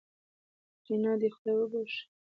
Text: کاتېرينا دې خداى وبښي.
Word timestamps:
کاتېرينا 0.73 1.13
دې 1.21 1.29
خداى 1.35 1.55
وبښي. 1.59 2.01